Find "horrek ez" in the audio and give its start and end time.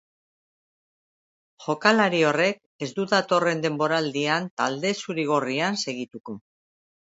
2.29-2.89